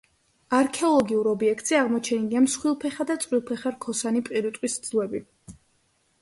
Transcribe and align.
არქეოლოგიურ 0.59 1.27
ობიექტზე 1.31 1.77
აღმოჩენილია 1.79 2.41
მსხვილფეხა 2.45 3.07
და 3.11 3.19
წვრილფეხა 3.25 3.73
რქოსანი 3.77 4.25
პირუტყვის 4.31 4.81
ძვლები. 4.89 5.23